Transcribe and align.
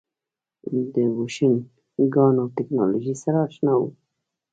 د 0.93 0.95
بوشنګانو 1.15 2.43
ټکنالوژۍ 2.55 3.15
سره 3.23 3.37
اشنا 3.47 3.73
وو. 3.79 3.87